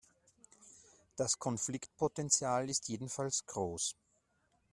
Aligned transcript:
Das 1.15 1.37
Konfliktpotenzial 1.37 2.67
ist 2.71 2.89
jedenfalls 2.89 3.45
groß. 3.45 3.95